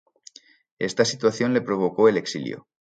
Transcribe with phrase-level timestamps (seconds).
[0.79, 2.65] Esta situación le provocó el exilio.